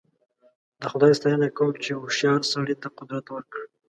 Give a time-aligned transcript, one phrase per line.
[0.81, 3.61] د خدای ستاینه کوم چې هوښیار سړي ته قدرت ورکړ.